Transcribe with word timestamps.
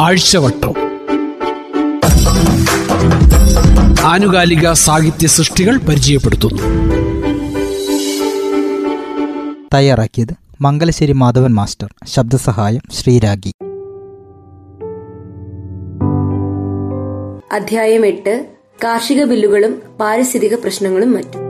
ആഴ്ചവട്ടം. 0.00 0.74
ആനുകാലിക 4.06 4.72
സാഹിത്യ 4.72 5.26
സൃഷ്ടികൾ 5.26 5.76
പരിചയപ്പെടുത്തുന്നു. 5.78 6.62
തയ്യാറാക്കിയത് 9.74 10.34
മംഗലശ്ശേരി 10.60 11.12
മാധവൻ 11.12 11.54
മാസ്റ്റർ. 11.54 11.94
ശബ്ദസഹായം 12.06 12.80
ശ്രീരാഗി. 12.92 13.52
അധ്യായം 17.52 18.06
എട്ട്. 18.06 18.46
കാർഷിക 18.84 19.24
ബില്ലുകളും 19.24 19.82
പാരിസ്ഥിതിക 20.00 20.54
പ്രശ്നങ്ങളും 20.54 21.12
മറ്റും. 21.12 21.47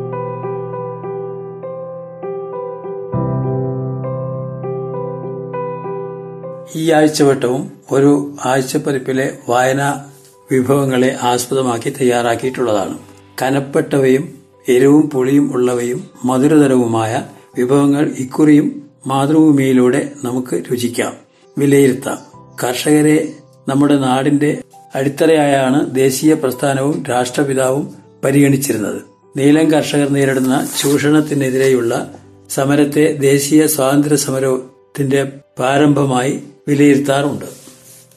ഈ 6.77 6.91
ആഴ്ചവട്ടവും 6.91 7.73
ഒരു 7.91 8.37
ആഴ്ചപ്പതിപ്പിലെ 8.45 9.39
വായനാ 9.49 10.05
വിഭവങ്ങളെ 10.51 11.17
ആസ്പദമാക്കി 11.23 11.91
തയ്യാറാക്കിയിട്ടുള്ളതാണ്. 11.91 12.99
കനപ്പെട്ടവയും 13.43 14.39
എരിവും 14.69 15.11
പുളിയും 15.11 15.53
ഉള്ളവയും 15.55 16.11
മധുരതരവുമായ 16.25 17.23
വിഭവങ്ങൾ 17.57 18.13
ഇക്കുറിയും 18.19 18.83
മാതൃഭൂമിയിലൂടെ 19.07 20.11
നമുക്ക് 20.25 20.63
രുചിക്കാം. 20.73 21.13
വിലയിരുത്താം. 21.59 22.19
കർഷകരെ 22.65 23.33
നമ്മുടെ 23.69 23.97
നാടിന്റെ 23.97 24.63
അടിത്തറയായാണ് 24.95 25.95
ദേശീയ 25.95 26.35
പ്രസ്ഥാനവും 26.35 27.05
രാഷ്ട്രപിതാവും 27.11 27.95
പരിഗണിച്ചിരുന്നത്. 28.25 28.97
നീലം 29.37 29.73
കർഷകർ 29.73 30.09
നേരിടുന്ന 30.09 30.69
ചൂഷണത്തിനെതിരെയുള്ള 30.81 32.11
സമരത്തെ 32.51 33.13
ദേശീയ 33.13 33.67
സ്വാതന്ത്ര്യ 33.67 34.17
സമരത്തിന്റെ 34.17 35.25
പ്രാരംഭമായി 35.59 36.43
വിലയിരുത്താറുണ്ട്. 36.69 37.45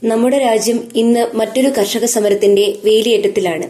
നമ്മുടെ 0.04 0.38
രാജ്യം 0.38 0.88
ഇന്ന് 0.96 1.27
മറ്റൊരു 1.34 1.68
കർഷക 1.68 2.05
സമരത്തിന്റെ 2.05 2.76
വേലിയേറ്റത്തിലാണ്. 2.85 3.63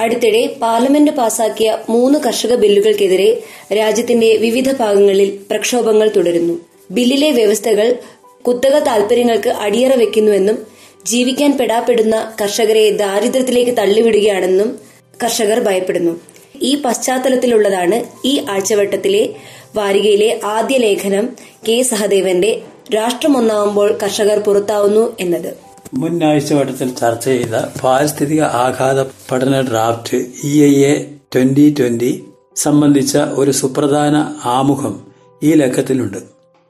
അടുത്തിടെ 0.00 0.56
പാർലമെന്റ് 0.62 1.10
പാസാക്കിയ 1.10 1.78
മൂന്ന് 1.88 2.18
കർഷക 2.18 2.54
ബില്ലുകൾക്കെതിരെ 2.54 3.42
രാജ്യത്തിന്റെ 3.72 4.36
വിവിധ 4.36 4.72
ഭാഗങ്ങളിൽ 4.72 5.38
പ്രക്ഷോഭങ്ങൾ 5.50 6.10
തുടരുന്നു. 6.16 6.54
ബില്ലിലെ 6.90 7.30
വ്യവസ്ഥകൾ 7.30 7.96
കുത്തക 8.42 8.78
താൽപര്യങ്ങൾക്ക് 8.78 9.50
അടിയറ 9.50 9.94
വെക്കുന്നുവെന്നും 9.94 10.58
ജീവിക്കാൻ 11.06 11.58
പെടാപ്പെടുന്ന 11.58 12.32
കർഷകരെ 12.40 12.90
ദാരിദ്ര്യത്തിലേക്ക് 12.90 13.70
തള്ളിവിടുകയാണെന്നും 13.70 14.78
കർഷകർ 15.22 15.60
ഭയപ്പെടുന്നു. 15.60 16.20
ഈ 16.62 16.74
പശ്ചാത്തലത്തിലുള്ളതാണ് 16.74 18.04
ഈ 18.24 18.44
ആഴ്ചവട്ടത്തിലെ 18.50 19.28
വാരികയിലെ 19.76 20.40
ആദ്യ 20.44 20.76
ലേഖനം 20.76 21.36
കെ 21.68 21.82
സഹദേവന്റെ 21.82 22.62
രാഷ്ട്രമൊന്നാവുമ്പോൾ 22.94 23.98
കർഷകർ 24.02 24.38
പുറത്താവുന്നു 24.38 25.16
എന്നത്. 25.20 25.56
മുൻ 25.94 26.24
ആഴ്ചവട്ടത്തിൽ 26.24 26.94
ചർച്ച 26.94 27.24
ചെയ്ത 27.24 27.56
പാരിസ്ഥിതിക 27.84 28.42
ആഘാത 28.42 29.02
പഠന 29.02 29.60
draft 29.60 30.26
E 30.44 30.64
I 30.64 30.74
A 30.84 30.94
twenty 31.34 31.74
twenty 31.78 32.24
സംബന്ധിച്ച 32.56 33.18
ഒരു 33.18 33.50
സുപ്രധാന 33.50 34.34
ആമുഖം 34.44 34.94
ഈ 35.42 35.54
ലക്കത്തിലുണ്ട്. 35.54 36.18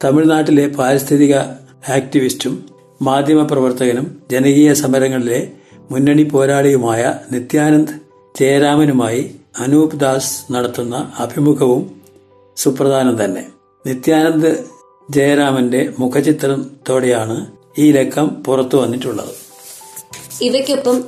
തമിഴ്നാട്ടിലെ 0.04 0.68
പാരിസ്ഥിതിക 0.68 1.34
ആക്ടിവിസ്റ്റും 1.88 2.54
മാധ്യമപ്രവർത്തകനും 3.02 4.22
ജനകീയ 4.30 4.72
സമരങ്ങളിലെ 4.72 5.52
മുന്നണി 5.90 6.22
പോരാളിയുമായ 6.22 7.14
നിത്യാനന്ദ് 7.32 7.92
ജയരാമനുമായി 8.40 9.34
അനൂപ് 9.58 9.96
ദാസ് 10.00 10.52
നടത്തുന്ന 10.52 11.12
അഭിമുഖവും 11.18 11.90
സുപ്രധാനം 12.56 13.24
തന്നെ. 13.24 13.44
നിത്യാനന്ദ് 13.86 14.50
ജയരാമന്റെ 15.10 15.92
മുഖചിത്രത്തോടെയാണ് 15.98 17.36
ഈ 17.78 17.92
ലക്കം 17.92 18.28
പുറത്തു 18.28 18.76
വന്നിട്ടുള്ളത്. 18.76 19.32
ഇവയ്ക്കൊപ്പം 20.42 21.04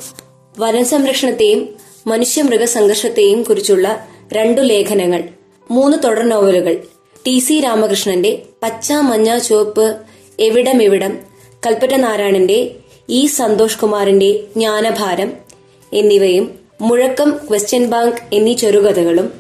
വനസംരക്ഷണത്തെയും 0.59 1.69
മനുഷ്യമൃഗ 2.07 2.65
സംഘർഷത്തെയും 2.65 3.43
കുറിച്ചുള്ള 3.43 4.07
രണ്ടു 4.33 4.61
ലേഖനങ്ങൾ 4.61 5.23
മൂന്ന് 5.71 5.99
തുടർ 6.05 6.29
നോവലുകൾ 6.29 6.75
ടി 7.27 7.39
സി 7.39 7.61
രാമകൃഷ്ണന്റെ 7.61 8.43
പച്ച 8.63 8.93
മഞ്ഞ 8.93 9.39
ചുവപ്പ് 9.39 9.87
എവിടം 10.41 10.83
എവിടം 10.83 11.13
കൽപ്പറ്റ 11.67 11.95
നാരായണന്റെ 11.95 12.59
ഇ 13.09 13.27
സന്തോഷ് 13.27 13.79
കുമാറിന്റെ 13.79 14.31
ജ്ഞാനഭാരം 14.57 15.31
എന്നിവയും 15.93 16.47
മുഴക്കം 16.81 17.31
ക്വസ്റ്റ്യൻ 17.49 17.91
ബാങ്ക് 17.91 18.21
എന്നീ 18.33 18.55
ചെറുകഥകളും 18.55 19.33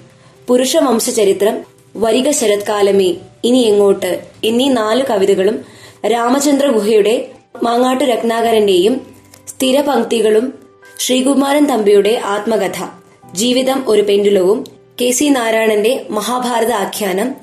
പുരുഷ 0.49 0.77
വംശചരിത്രം 0.77 1.57
വരിക 1.97 2.31
ശരത്കാലമേ 2.31 3.11
ഇനി 3.45 3.59
എങ്ങോട്ട് 3.59 4.23
എന്നീ 4.45 4.69
നാല് 4.69 5.05
കവിതകളും 5.11 5.61
രാമചന്ദ്ര 6.07 6.67
ഗുഹയുടെ 6.67 7.31
മാങ്ങാട്ട് 7.63 8.05
രത്നാകരന്റെയും 8.05 9.01
സ്ഥിരപംക്തികളും 9.49 10.55
ശ്രീകുമാരൻ 10.99 11.67
തമ്പിയുടെ 11.67 12.21
ആത്മകഥ. 12.25 12.87
ജീവിതം 13.35 13.85
ഒരു 13.87 14.03
പെൻഡുലവും 14.03 14.65
കെ 15.01 15.11
സി 15.11 15.25
നാരായണന്റെ 15.25 16.07
മഹാഭാരത 16.11 16.73
ആഖ്യാനം 16.73 17.35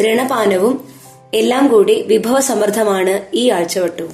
രണപാനവും 0.00 0.84
എല്ലാം 1.34 1.68
കൂടി 1.68 2.02
വിഭവസമൃദ്ധമാണ് 2.02 3.22
ഈ 3.34 3.48
ആഴ്ചവട്ടവും. 3.48 4.10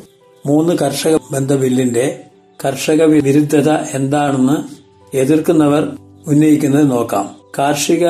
മൂന്ന് 0.47 0.75
കർഷക 0.75 1.19
ബന്ധ 1.31 1.55
ബില്ലിന്റെ 1.55 2.21
കർഷക 2.65 3.03
വിരുദ്ധത 3.03 3.71
എന്താണെന്ന് 3.71 4.57
എതിർക്കുന്നവർ 5.17 5.97
ഉന്നയിക്കുന്നത് 6.27 6.91
നോക്കാം. 6.91 7.37
കാർഷിക 7.59 8.09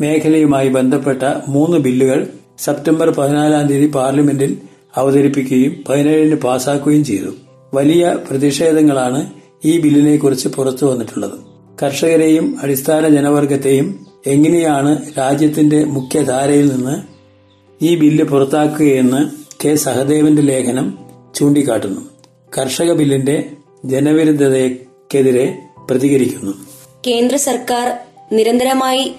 മേഖലയുമായി 0.00 0.68
ബന്ധപ്പെട്ട 0.68 1.22
മൂന്ന് 1.48 1.78
ബില്ലുകൾ 1.78 2.26
സെപ്റ്റംബർ 2.58 3.10
പതിനാലാം 3.10 3.66
തീയതി 3.66 3.86
പാർലമെന്റിൽ 3.86 4.58
അവതരിപ്പിക്കുകയും 4.96 5.84
പതിനേഴിന് 5.88 6.34
പാസാക്കുകയും 6.34 7.04
ചെയ്തു. 7.04 7.30
വലിയ 7.74 8.16
പ്രതിഷേധങ്ങളാണ് 8.30 9.30
ഈ 9.64 9.80
ബില്ലിനെക്കുറിച്ച് 9.80 10.48
പുറത്തു 10.48 10.86
വന്നിട്ടുള്ളത്. 10.86 11.56
കർഷകരെയും 11.82 12.56
അടിസ്ഥാന 12.62 13.08
ജനവർഗത്തെയും 13.08 14.06
എങ്ങനെയാണ് 14.26 15.18
രാജ്യത്തിന്റെ 15.18 15.84
മുഖ്യധാരയിൽ 15.84 16.68
നിന്ന് 16.68 17.02
ഈ 17.84 17.96
ബില്ല് 17.96 18.24
പുറത്താക്കുകയെന്ന് 18.24 19.46
കെ 19.64 19.74
സഹദേവന്റെ 19.74 20.42
ലേഖനം 20.42 20.98
ചൂണ്ടിക്കാട്ടുന്നു. 21.34 22.00
കർഷക 22.58 22.92
ബില്ലിന്റെ 22.92 23.50
ജനവിരുദ്ധതയ്ക്കെതിരെ 23.84 25.58
പ്രതികരിക്കുന്നു. 25.90 26.52
കേന്ദ്ര 27.06 27.36
സർക്കാർ 27.36 27.96
നിരന്തരമായി 28.32 29.14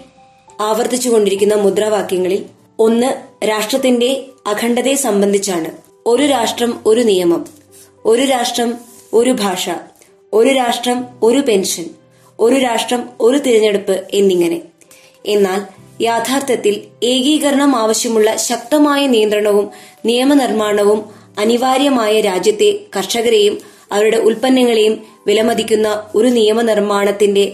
ആവർത്തിച്ചുകൊണ്ടിരിക്കുന്ന 0.61 1.55
മുദ്രാവാക്യങ്ങളിൽ 1.55 2.56
ഒന്ന് 2.79 3.07
രാഷ്ട്രത്തിന്റെ 3.49 4.25
അഖണ്ഡതയെ 4.47 4.95
സംബന്ധിച്ചാണ്. 4.95 5.69
ഒരു 6.05 6.23
രാഷ്ട്രം 6.23 6.79
ഒരു 6.85 7.01
നിയമം. 7.01 7.45
ഒരു 8.05 8.21
രാഷ്ട്രം 8.21 8.73
ഒരു 9.13 9.29
ഭാഷ. 9.29 9.69
ഒരു 10.33 10.49
രാഷ്ട്രം 10.49 11.05
ഒരു 11.23 11.37
പെൻഷൻ. 11.37 11.85
ഒരു 12.39 12.55
രാഷ്ട്രം 12.55 13.09
ഒരു 13.21 13.37
തിരഞ്ഞെടുപ്പ് 13.37 14.07
എന്നിങ്ങനെ. 14.13 14.61
എന്നാൽ 15.25 15.61
യാഥാർത്ഥ്യത്തിൽ 16.01 16.81
ഏകീകരണം 17.03 17.75
ആവശ്യമുള്ള 17.75 18.35
ശക്തമായ 18.35 19.07
നിയന്ത്രണവും 19.07 19.69
നിയമനിർമ്മാണവും 20.05 21.05
അനിവാര്യമായ 21.37 22.21
രാജ്യത്തെ 22.21 22.79
കർഷകരെയും 22.97 23.57
അവരുടെ 23.91 24.17
ഉൽപ്പന്നങ്ങളെയും 24.17 25.05
വിലമതിക്കുന്ന 25.27 26.09
ഒരു 26.15 26.27
നിയമനിർമ്മാണത്തിന്റെ 26.27 27.53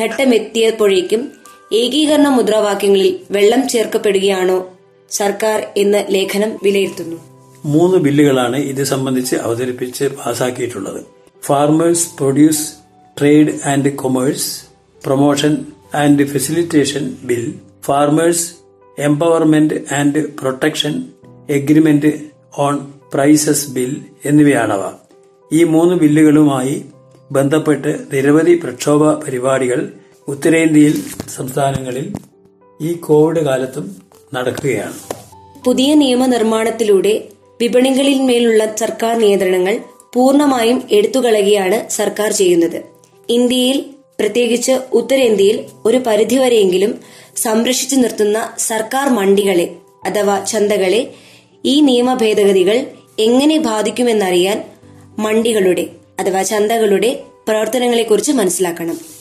ഘട്ടമെത്തിയപ്പോഴേക്കും 0.00 1.43
ഏകീകരണ 1.74 2.28
മുദ്രാവാക്യങ്ങളിൽ 2.28 3.20
വെള്ളം 3.30 3.68
ചേർക്കപ്പെടുകയാണോ? 3.68 4.72
സർക്കാർ 5.10 5.66
എന്ന് 5.76 6.04
ലേഖനം 6.10 6.52
വിലയിരുത്തുന്നു. 6.62 7.16
മൂന്ന് 7.64 7.98
ബില്ലുകളാണ് 7.98 8.56
ഇത് 8.56 8.84
സംബന്ധിച്ച് 8.84 9.36
അവതരിപ്പിച്ച് 9.36 10.04
പാസാക്കിയിട്ടുള്ളത്. 10.04 11.04
Farmers 11.42 12.08
produce 12.18 12.72
trade 13.20 13.68
and 13.68 13.96
commerce 13.96 14.64
promotion 15.04 15.58
and 15.94 16.24
facilitation 16.24 17.16
bill 17.22 17.54
farmers 17.84 18.52
empowerment 18.98 19.74
and 19.94 20.36
protection 20.38 21.04
agreement 21.50 22.12
on 22.58 22.78
prices 23.14 23.70
bill 23.70 24.00
എന്നിവയാണവ. 24.24 24.90
ഈ 25.52 25.64
മൂന്ന് 25.64 25.94
ബില്ലുകളുമായി 25.94 26.84
ബന്ധപ്പെട്ട് 27.32 27.98
നിരവധി 28.12 28.54
പ്രക്ഷോഭ 28.64 29.24
പരിപാടികൾ 29.24 29.92
ഉത്തരേന്ത്യയിൽ 30.28 31.02
സംസ്ഥാനങ്ങളിൽ 31.36 32.12
ഈ 32.80 32.92
കോവിഡ് 32.92 33.44
കാലത്തും 33.44 33.96
നടക്കുകയാണ്. 34.34 34.94
പുതിയ 35.64 35.94
നിയമനിർമ്മാണത്തിലൂടെ 35.94 37.24
വിപണികളിന്മേലുള്ള 37.60 38.76
സർക്കാർ 38.76 39.18
നിയന്ത്രണങ്ങൾ 39.18 39.78
പൂർണമായും 40.14 40.82
എടുത്തുകളയുകയാണ് 40.90 41.88
സർക്കാർ 41.88 42.32
ചെയ്യുന്നത്. 42.32 42.82
ഇന്ത്യയിൽ 43.28 43.84
പ്രത്യേകിച്ച് 44.20 44.72
ഉത്തരേന്ത്യയിൽ 44.92 45.64
ഒരു 45.84 45.96
പരിധിവരെയെങ്കിലും 45.96 47.00
സംരക്ഷിച്ചു 47.36 47.96
നിർത്തുന്ന 47.96 48.52
സർക്കാർ 48.58 49.08
മണ്ടികളെ 49.08 49.76
അഥവാ 50.04 50.44
ചന്തകളെ 50.44 51.14
ഈ 51.64 51.80
നിയമ 51.80 52.14
ഭേദഗതികൾ 52.14 52.86
എങ്ങനെ 53.18 53.58
ബാധിക്കുമെന്നറിയാൻ 53.58 54.64
മണ്ടികളുടെ 55.18 55.86
അഥവാ 56.20 56.42
ചന്തകളുടെ 56.42 57.22
പ്രവർത്തനങ്ങളെക്കുറിച്ച് 57.48 58.32
മനസ്സിലാക്കണം. 58.32 59.13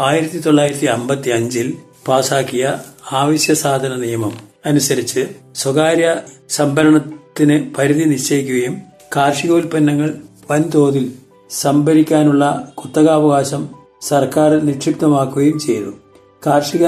ആയിരത്തി 0.00 0.38
തൊള്ളായിരത്തി 0.38 0.86
അമ്പത്തി 0.86 1.30
അഞ്ചിൽ 1.30 1.72
പാസാക്കിയ 2.08 2.78
ആവശ്യ 3.12 3.54
സാധന 3.54 3.94
നിയമം 3.94 4.32
അനുസരിച്ച് 4.66 5.28
സ്വകാര്യ 5.54 6.16
സംഭരണത്തിന് 6.50 7.74
പരിധി 7.78 8.04
നിശ്ചയിക്കുകയും 8.04 8.80
കാർഷികോൽപ്പന്നങ്ങൾ 9.16 10.14
വൻതോതിൽ 10.50 11.12
സംഭരിക്കാനുള്ള 11.50 12.72
കുത്തകാവകാശം 12.74 13.68
സർക്കാർ 14.02 14.64
നിക്ഷിപ്തമാക്കുകയും 14.64 15.58
ചെയ്തു. 15.58 15.90
കാർഷിക 16.46 16.86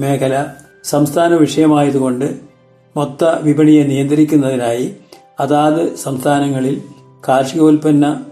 മേഖല 0.00 0.46
സംസ്ഥാന 0.84 1.34
വിഷയമായതുകൊണ്ട് 1.34 2.40
മൊത്ത 2.96 3.24
വിപണിയെ 3.24 3.82
നിയന്ത്രിക്കുന്നതിനായി 3.82 4.96
അതാത് 5.40 5.96
സംസ്ഥാനങ്ങളിൽ 5.96 6.82
കാർഷികോൽപ്പന്ന 7.28 8.24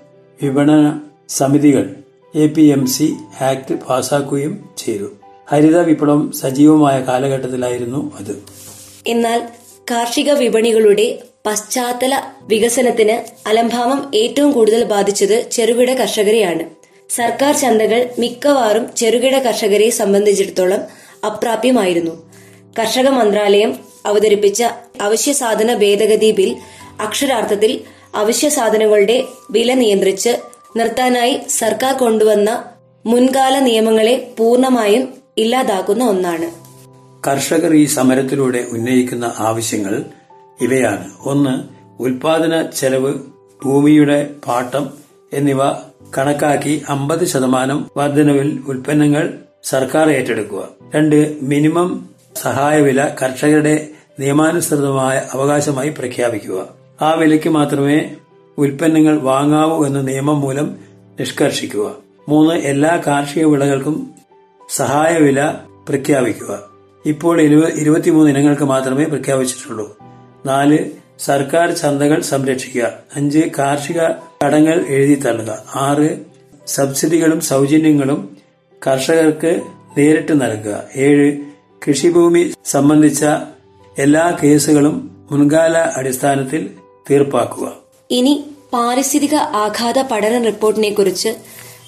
വിപണന 0.43 1.01
സമിതികൾ 1.29 2.04
A 2.35 2.47
P 2.47 2.63
M 2.63 2.87
C 2.87 3.15
act 3.41 3.75
പാസാക്കുകയും 3.75 4.71
ചെയ്തു. 4.79 5.05
ഹരിത 5.51 5.81
വിപ്ലവം 5.81 6.33
സജീവമായ 6.33 7.01
കാലഘട്ടത്തിലായിരുന്നു 7.01 8.13
അത്. 8.21 8.43
എന്നാൽ 9.07 9.43
കാർഷിക 9.91 10.33
വിപണികളുടെ 10.33 11.23
പശ്ചാത്തല 11.47 12.23
വികസനത്തിന് 12.43 13.49
അലംഭാവം 13.49 14.11
ഏറ്റവും 14.15 14.53
കൂടുതൽ 14.53 14.85
ബാധിച്ചത് 14.85 15.51
ചെറുകിട 15.51 15.95
കർഷകരെയാണ്. 15.95 16.65
സർക്കാർ 17.11 17.57
ചന്തകൾ 17.57 18.11
മിക്കവാറും 18.19 18.91
ചെറുകിട 18.97 19.39
കർഷകരെ 19.39 19.91
സംബന്ധിച്ചിടത്തോളം 19.91 20.81
അപ്രാപ്യമായിരുന്നു. 21.27 22.31
കർഷക 22.79 23.09
മന്ത്രാലയം 23.09 23.77
അവതരിപ്പിച്ച 24.07 24.63
അവശ്യ 25.01 25.33
സാധന 25.33 25.75
ഭേദഗതി 25.75 26.31
ബിൽ 26.31 26.57
അക്ഷരാർത്ഥത്തിൽ 27.01 27.81
അവശ്യ 28.15 28.49
സാധനങ്ങളുടെ 28.49 29.25
വില 29.51 29.75
നിയന്ത്രിച്ച് 29.75 30.54
നിർത്താനായി 30.77 31.41
സർക്കാർ 31.49 31.95
കൊണ്ടുവന്ന 31.95 32.65
മുൻകാല 33.07 33.59
നിയമങ്ങളെ 33.59 34.35
പൂർണമായും 34.39 35.09
ഇല്ലാതാക്കുന്ന 35.39 36.05
ഒന്നാണ്. 36.05 36.51
കർഷകർ 37.27 37.75
ഈ 37.75 37.85
സമരത്തിലൂടെ 37.85 38.65
ഉന്നയിക്കുന്ന 38.73 39.33
ആവശ്യങ്ങൾ 39.39 40.05
ഇവയാണ്. 40.61 41.11
ഒന്ന് 41.25 41.63
ഉൽപാദന 42.03 42.63
ചെലവ് 42.63 43.15
ഭൂമിയുടെ 43.65 44.31
പാട്ടം 44.47 44.91
എന്നിവ 45.33 45.59
കണക്കാക്കി 46.19 46.83
അമ്പത് 46.89 47.25
ശതമാനം 47.25 47.91
വർധനവിൽ 47.97 48.63
ഉൽപ്പന്നങ്ങൾ 48.69 49.39
സർക്കാർ 49.65 50.11
ഏറ്റെടുക്കുക. 50.11 50.69
രണ്ട് 50.95 51.37
മിനിമം 51.43 52.09
സഹായവില 52.37 53.09
കർഷകരുടെ 53.23 53.89
നിയമാനുസൃതമായ 54.21 55.23
അവകാശമായി 55.33 55.89
പ്രഖ്യാപിക്കുക. 55.89 56.69
ആ 57.03 57.13
വിലയ്ക്ക് 57.13 57.49
മാത്രമേ 57.49 58.11
ഉൽപ്പന്നങ്ങൾ 58.59 59.19
വാങ്ങാവൂ 59.19 59.87
എന്ന 59.87 60.01
നിയമം 60.01 60.41
മൂലം 60.41 60.77
നിഷ്കർഷിക്കുക. 61.21 61.95
മൂന്ന് 62.29 62.55
എല്ലാ 62.55 63.03
കാർഷിക 63.07 63.45
വിളകൾക്കും 63.45 64.11
സഹായവില 64.71 65.55
പ്രഖ്യാപിക്കുക. 65.89 66.63
ഇപ്പോൾ 67.07 67.41
ഇരുപത്തിമൂന്ന് 67.75 68.31
ഇനങ്ങൾക്ക് 68.31 68.63
മാത്രമേ 68.63 69.05
പ്രഖ്യാപിച്ചിട്ടുള്ളൂ. 69.05 69.99
നാല് 70.47 70.79
സർക്കാർ 71.19 71.71
ചന്തകൾ 71.71 72.21
സംരക്ഷിക്കുക. 72.21 72.93
അഞ്ച് 73.17 73.39
കാർഷിക 73.59 74.01
കടങ്ങൾ 74.45 74.85
എഴുതി 74.89 75.15
തള്ളുക. 75.15 75.65
ആറ് 75.75 76.19
സബ്സിഡികളും 76.67 77.41
സൗജന്യങ്ങളും 77.41 78.37
കർഷകർക്ക് 78.87 79.63
നേരിട്ട് 79.99 80.41
നൽകുക. 80.41 80.83
ഏഴ് 80.97 81.37
കൃഷിഭൂമി 81.89 82.55
സംബന്ധിച്ച 82.65 83.25
എല്ലാ 83.99 84.37
കേസുകളും 84.43 85.27
മുൻകാല 85.31 85.79
അടിസ്ഥാനത്തിൽ 85.79 86.71
തീർപ്പാക്കുക. 87.11 87.84
ഇനി 88.15 88.45
പാരിസ്ഥിതിക 88.73 89.35
ആഘാത 89.35 90.03
പഠന 90.03 90.45
റിപ്പോർട്ടിനെ 90.45 90.91
കുറിച്ച് 90.91 91.29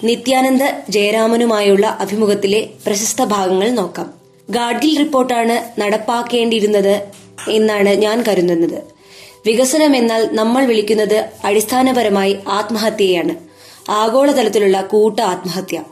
നിത്യാനന്ദ 0.04 0.60
ജയരാമനുമായുള്ള 0.90 1.86
അഭിമുഖത്തിലെ 2.00 2.68
പ്രശസ്ത 2.86 3.24
ഭാഗങ്ങൾ 3.24 3.70
നോക്കാം. 3.70 4.14
ഗാഡ്ഗിൽ 4.50 4.98
റിപ്പോർട്ടാണ് 4.98 5.80
നടപ്പാക്കേണ്ടിയിരുന്നത് 5.80 7.02
എന്നാണ് 7.50 7.88
ഞാൻ 7.88 8.24
കരുതുന്നത്. 8.28 8.82
വികസനം 9.46 9.96
എന്നാൽ 9.96 10.28
നമ്മൾ 10.32 10.64
വിളിക്കുന്നത് 10.64 11.30
അടിസ്ഥാനപരമായി 11.44 12.38
ആത്മഹത്യയാണ്. 12.48 13.34
ആഗോളതലത്തിലുള്ള 13.90 14.82
കൂട്ട 14.82 15.20
ആത്മഹത്യ. 15.20 15.84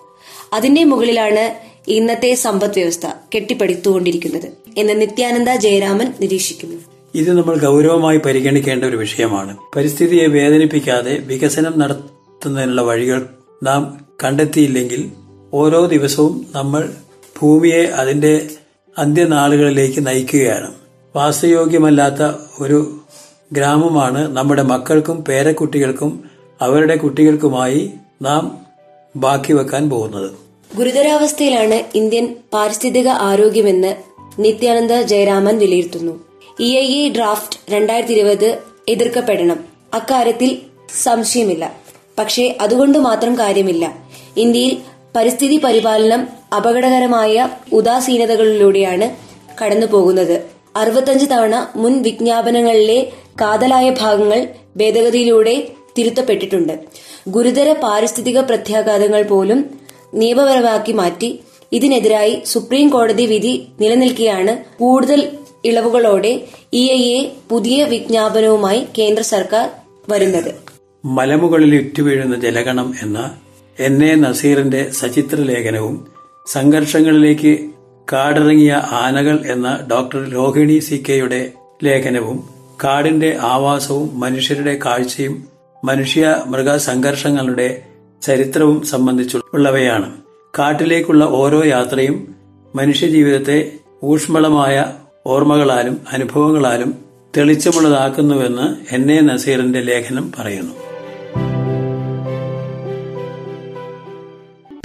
അതിന്റെ 0.53 0.85
മുകളിലാണ് 0.85 1.55
ഇന്നത്തെ 1.91 2.35
സമ്പദ് 2.35 2.79
വ്യവസ്ഥ 2.79 3.07
കെട്ടിപ്പടുത്തുകൊണ്ടിരിക്കുന്നത് 3.35 4.49
എന്ന് 4.79 5.01
നിത്യാനന്ദ 5.01 5.51
ജയരാമൻ 5.51 6.13
നിരീക്ഷിക്കുന്നു. 6.21 6.94
ഇത് 7.15 7.37
നമ്മൾ 7.37 7.59
ഗൗരവമായി 7.59 8.17
പരിഗണിക്കേണ്ട 8.17 8.85
ഒരു 8.85 8.97
വിഷയമാണ്. 8.97 9.57
പരിസ്ഥിതിയെ 9.77 10.27
വേദനിപ്പിക്കാതെ 10.27 11.19
വികസനം 11.19 11.79
നടത്തുന്നതിനുള്ള 11.79 12.83
വഴികൾ 12.83 13.27
നാം 13.63 14.07
കണ്ടെത്തിയില്ലെങ്കിൽ 14.25 15.11
ഓരോ 15.55 15.87
ദിവസവും 15.87 16.47
നമ്മൾ 16.55 16.93
ഭൂമിയെ 17.41 17.83
അതിന്റെ 17.83 18.47
അന്ത്യനാളുകളിലേക്ക് 18.99 20.07
നയിക്കുകയാണ്. 20.07 20.75
വാസയോഗ്യമല്ലാത്ത 21.17 22.37
ഒരു 22.61 23.01
ഗ്രാമമാണ് 23.53 24.37
നമ്മുടെ 24.37 24.63
മക്കൾക്കും 24.63 25.25
പേരക്കുട്ടികൾക്കും 25.25 26.25
അവരുടെ 26.61 26.97
കുട്ടികൾക്കുമായി 26.97 27.91
നാം 28.23 28.59
ബാക്കി 29.17 29.53
വെക്കാൻ 29.53 29.91
പോകുന്നത്. 29.91 30.31
ഗുരുതരാവസ്ഥയിലാണ് 30.77 31.83
ഇന്ത്യൻ 31.95 32.37
പാരിസ്ഥിതിക 32.53 33.09
ആരോഗ്യമെന്ന് 33.09 33.97
നിത്യാനന്ദ 34.39 34.93
ജയരാമൻ 34.93 35.59
വിലയിരുത്തുന്നു. 35.59 36.34
ഇ 36.61 36.79
ഐ 36.79 37.07
എ 37.07 37.09
ഡ്രാഫ്റ്റ് 37.09 37.73
രണ്ടായിരത്തി 37.73 38.13
ഇരുപത് 38.13 38.59
എതിർക്കപ്പെടണം. 38.89 39.65
അക്കാര്യത്തിൽ 39.95 40.59
സംശയമില്ല. 41.03 41.75
പക്ഷേ 42.19 42.57
അതുകൊണ്ട് 42.61 42.99
മാത്രം 42.99 43.39
കാര്യമില്ല. 43.39 43.95
ഇന്ത്യയിൽ 44.37 44.79
പരിസ്ഥിതി 45.17 45.59
പരിപാലനം 45.59 46.29
അപകടകരമായ 46.57 47.49
ഉദാസീനതകളിലൂടെയാണ് 47.73 49.17
കടന്നുപോകുന്നത്. 49.65 50.47
അറുപത്തഞ്ച് 50.77 51.27
തവണ 51.31 51.69
മുൻ 51.77 52.03
വിജ്ഞാപനങ്ങളിലെ 52.03 53.13
കാതലായ 53.41 53.91
ഭാഗങ്ങൾ 53.91 54.49
ഭേദഗതിയിലൂടെ 54.77 55.69
തിരുത്തപ്പെട്ടിട്ടുണ്ട്. 55.99 56.81
ഗുരുതര 57.29 57.73
പാരിസ്ഥിതിക 57.73 58.41
പ്രത്യാഘാതങ്ങൾ 58.41 59.23
പോലും 59.23 59.79
നിയമപരമാക്കി 60.15 60.93
മാറ്റി. 60.93 61.41
ഇതിനെതിരായി 61.73 62.43
സുപ്രീം 62.47 62.89
കോടതി 62.89 63.27
വിധി 63.27 63.67
നിലനിൽക്കെയാണ് 63.81 64.79
കൂടുതൽ 64.79 65.39
ഇളവുകളോടെ 65.65 66.47
ഇ 66.75 66.91
ഐ 66.91 67.03
എ 67.15 67.33
പുതിയ 67.51 67.85
വിജ്ഞാപനവുമായി 67.85 68.87
കേന്ദ്ര 68.99 69.23
സർക്കാർ 69.23 69.71
വരുന്നത്. 70.09 70.55
മലമുകളിൽ 71.05 71.75
ഇറ്റുവീഴുന്ന 71.75 72.41
ജലഗണം 72.41 72.95
എന്ന 73.03 73.19
എൻ 73.79 74.05
എ 74.05 74.15
നസീറിന്റെ 74.15 74.91
സചിത്ര 74.91 75.37
ലേഖനവും 75.41 76.07
സംഘർഷങ്ങളിലേക്ക് 76.47 77.53
കാടിറങ്ങിയ 78.13 78.73
ആനകൾ 78.93 79.47
എന്ന 79.47 79.89
ഡോക്ടർ 79.93 80.31
രോഹിണി 80.31 80.79
സി 80.79 81.05
കെയുടെ 81.09 81.53
ലേഖനവും 81.85 82.39
കാടിന്റെ 82.85 83.39
ആവാസവും 83.43 84.21
മനുഷ്യരുടെ 84.21 84.79
കാഴ്ചയും 84.85 85.35
മനുഷ്യ 85.85 86.43
മൃഗ 86.47 86.77
സംഘർഷങ്ങളുടെ 86.77 87.83
ചരിത്രവും 88.23 88.83
സംബന്ധിച്ചുള്ളവയാണ് 88.83 90.09
കാട്ടിലേക്കുള്ള 90.59 91.25
ഓരോ 91.25 91.65
യാത്രയും 91.67 92.35
മനുഷ്യജീവിതത്തെ 92.75 93.73
ഊഷ്മളമായ 94.05 94.77
ഓർമ്മകളാലും 95.27 96.01
അനുഭവങ്ങളാലും 96.13 96.95
തെളിച്ചമുള്ളതാക്കുന്നുവെന്ന് 97.37 98.95
എൻ 98.95 99.13
എ 99.13 99.21
നസീറിന്റെ 99.21 99.81
ലേഖനം 99.81 100.33
പറയുന്നു. 100.39 100.75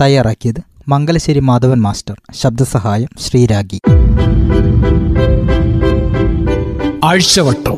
തയ്യാറാക്കിയത് 0.01 0.63
മംഗലശ്ശേരി 0.87 1.39
മാധവൻ 1.39 1.81
മാസ്റ്റർ. 1.81 2.15
ശബ്ദസഹായം 2.33 3.07
ശ്രീരാഗി. 3.19 3.79
ആഴ്ചവട്ടം. 7.03 7.77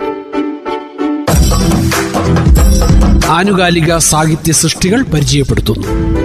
ആനുകാലിക 3.26 3.98
സാഹിത്യ 3.98 4.52
സൃഷ്ടികൾ 4.52 5.04
പരിചയപ്പെടുത്തുന്നു. 5.04 6.21